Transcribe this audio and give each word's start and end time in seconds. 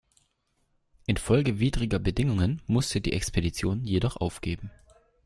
Infolge 1.05 1.59
widriger 1.59 1.99
Bedingungen 1.99 2.59
musste 2.65 3.01
die 3.01 3.13
Expedition 3.13 3.83
jedoch 3.85 4.15
aufgeben. 4.17 4.71